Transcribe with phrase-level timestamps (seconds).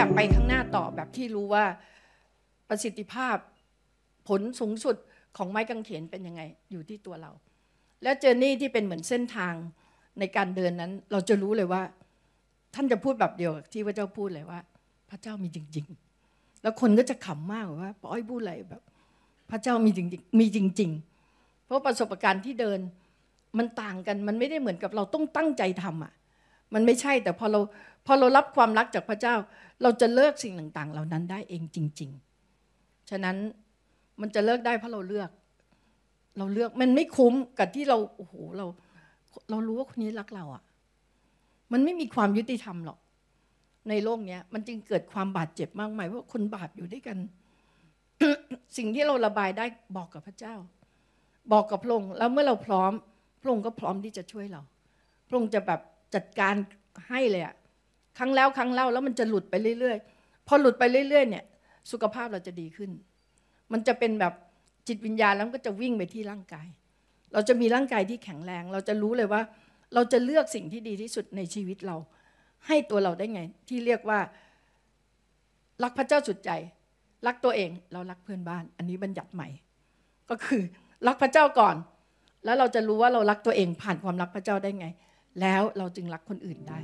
[0.00, 1.64] อยากไปข้างหน้าต่อแบบที่รู้ว่า
[2.68, 3.36] ประสิทธิภาพ
[4.28, 4.96] ผลสูงสุด
[5.36, 7.30] ของไม้กางเขนเป็นยังไงอยู่ที่ตัวเรา
[8.02, 9.54] แล้วเจอร์นี่ที่เป็นเหมือนเส้นทาง
[10.20, 11.82] ในการเดินนั้น เราจะรู้เลยว่า
[12.74, 14.60] ท่านจะพูดแบบเดียวกับที่พระเจ้าพูดเลยว่า
[15.10, 15.86] พระเจ้ามีจริง
[16.24, 18.82] ๆ แล้วคนก็จะขำมากว่าปอ้อยพูดอะไรแบบ
[19.50, 20.90] พระเจ้ามีจริงๆมีจริง
[21.28, 22.78] ๆ เพราะประสบการณ์ที่เดิน
[23.58, 26.12] มันต่างกันมันไม่ได้เหมือนกับเราต้องตั้งใจทำอะ
[26.74, 27.60] มันไม่ใช่แต่พอเรา
[28.06, 29.34] พอเรารับความรักจากพระเจ้า
[29.82, 32.10] เราจะเลิกสิ่งต่างๆ เหล่านั้นได้เองจริง
[32.58, 33.36] ๆ ฉะนั้น
[34.20, 35.30] มันจะเลิกได้เพราะเราเลือก
[36.38, 38.66] เราเลือกมันไม่คุ้มกับที่เราโอ้โหเรา
[39.50, 40.62] เรารู้ว่าคนนี้รักเราอะ
[41.72, 42.98] มันไม่มีความยุติธรรมหรอก
[43.88, 47.18] ในโลกนี้มันจึงเกิดความบาดเจ็บมากมายเพราะคนบาปอยู่ด้วยกัน
[48.76, 49.64] สิ่งที่เราระบายได้
[49.96, 50.54] บอกกับพระเจ้า
[51.52, 52.92] บอกกับพระองค์แล้วเมื่อเราพร้อม
[53.42, 54.62] พระองค์ก็พร้อมที่จะช่วยเรา
[55.28, 55.80] พระองค์จะแบบ
[56.14, 56.54] จัดการ
[57.08, 57.54] ให้เลยอะ
[58.18, 61.44] ครั้งแล้วครั้งเล่าแล้วมันจะหลุดไปเรื่อยๆ พอหลุดไปเรื่อยๆ เนี่ย
[61.90, 62.90] สุขภาพเราจะดีขึ้น
[63.72, 64.34] มันจะเป็นแบบ
[64.88, 66.66] จิตวิญญาณแล้วก็จะวิ่งไปที่ร่างกาย
[67.32, 69.42] เราจะมีร่างกายที่แข็งแรง เราจะรู้เลยว่า
[69.94, 71.96] เราจะเลือกสิ่งที่ดีที่สุดในชีวิตเรา
[72.66, 74.20] ให้ตัวเราได้ไง ที่เรียกว่า
[75.82, 76.50] รักพระเจ้าสุดใจ
[77.26, 79.48] รักตัวเอง เรารักเพื่อนบ้าน อันนี้บัญญัติใหม่
[80.30, 80.62] ก็คือ
[81.06, 81.76] รักพระเจ้าก่อน
[82.44, 84.86] แล้วเราจะรู้ว่าเรารักตัวเองผ่านความรักพระเจ้าได้ไง
[85.40, 86.78] แล้วเราจึงรักคนอื่นได้